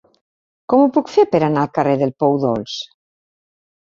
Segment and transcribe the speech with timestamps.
[0.73, 2.79] Com ho puc fer per anar al carrer del Pou Dolç?